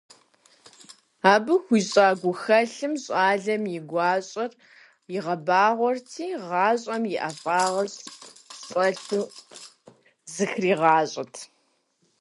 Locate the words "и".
3.77-3.79